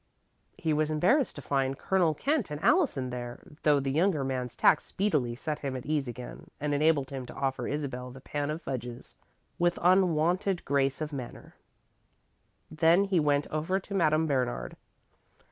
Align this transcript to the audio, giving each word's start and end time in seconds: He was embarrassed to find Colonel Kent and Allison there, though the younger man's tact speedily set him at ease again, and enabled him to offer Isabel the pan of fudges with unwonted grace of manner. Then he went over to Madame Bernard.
He 0.57 0.73
was 0.73 0.89
embarrassed 0.89 1.35
to 1.35 1.43
find 1.43 1.77
Colonel 1.77 2.15
Kent 2.15 2.49
and 2.49 2.59
Allison 2.63 3.11
there, 3.11 3.39
though 3.61 3.79
the 3.79 3.91
younger 3.91 4.23
man's 4.23 4.55
tact 4.55 4.81
speedily 4.81 5.35
set 5.35 5.59
him 5.59 5.75
at 5.75 5.85
ease 5.85 6.07
again, 6.07 6.49
and 6.59 6.73
enabled 6.73 7.11
him 7.11 7.27
to 7.27 7.35
offer 7.35 7.67
Isabel 7.67 8.09
the 8.09 8.19
pan 8.19 8.49
of 8.49 8.63
fudges 8.63 9.13
with 9.59 9.77
unwonted 9.79 10.65
grace 10.65 11.01
of 11.01 11.13
manner. 11.13 11.53
Then 12.71 13.03
he 13.03 13.19
went 13.19 13.45
over 13.51 13.79
to 13.79 13.93
Madame 13.93 14.25
Bernard. 14.25 14.75